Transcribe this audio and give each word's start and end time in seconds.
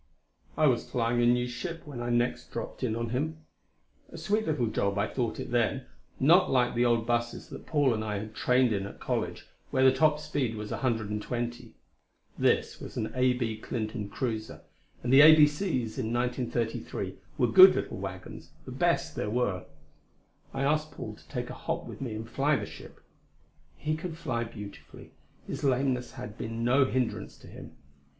I 0.57 0.65
was 0.65 0.89
flying 0.89 1.21
a 1.21 1.27
new 1.27 1.47
ship 1.47 1.85
when 1.85 1.99
next 2.17 2.49
I 2.49 2.53
dropped 2.53 2.81
in 2.83 2.95
on 2.95 3.09
him. 3.09 3.45
A 4.09 4.17
sweet 4.17 4.47
little 4.47 4.65
job 4.65 4.97
I 4.97 5.05
thought 5.05 5.39
it 5.39 5.51
then, 5.51 5.85
not 6.19 6.49
like 6.49 6.73
the 6.73 6.83
old 6.85 7.05
busses 7.05 7.49
that 7.49 7.67
Paul 7.67 7.93
and 7.93 8.03
I 8.03 8.17
had 8.17 8.33
trained 8.33 8.73
in 8.73 8.87
at 8.87 8.99
college, 8.99 9.45
where 9.69 9.83
the 9.83 9.93
top 9.95 10.19
speed 10.19 10.55
was 10.55 10.71
a 10.71 10.77
hundred 10.77 11.11
and 11.11 11.21
twenty. 11.21 11.75
This 12.35 12.79
was 12.81 12.97
an 12.97 13.11
A. 13.13 13.33
B. 13.33 13.59
Clinton 13.59 14.09
cruiser, 14.09 14.61
and 15.03 15.13
the 15.13 15.21
"A.B.C.'s" 15.21 15.99
in 15.99 16.11
1933 16.11 17.17
were 17.37 17.45
good 17.45 17.75
little 17.75 17.97
wagons, 17.97 18.49
the 18.65 18.71
best 18.71 19.15
there 19.15 19.29
were. 19.29 19.65
I 20.51 20.63
asked 20.63 20.93
Paul 20.93 21.13
to 21.15 21.27
take 21.27 21.51
a 21.51 21.53
hop 21.53 21.85
with 21.85 22.01
me 22.01 22.15
and 22.15 22.27
fly 22.27 22.55
the 22.55 22.65
ship. 22.65 23.01
He 23.77 23.95
could 23.95 24.17
fly 24.17 24.45
beautifully; 24.45 25.11
his 25.45 25.63
lameness 25.63 26.13
had 26.13 26.39
been 26.39 26.63
no 26.63 26.85
hindrance 26.85 27.37
to 27.37 27.47
him. 27.47 27.75